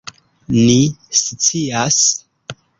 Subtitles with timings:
[0.63, 0.79] Ni
[1.19, 1.99] scias!